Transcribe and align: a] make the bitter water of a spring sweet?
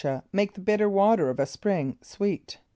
a] 0.03 0.23
make 0.33 0.53
the 0.53 0.59
bitter 0.59 0.89
water 0.89 1.29
of 1.29 1.39
a 1.39 1.45
spring 1.45 1.95
sweet? 2.01 2.57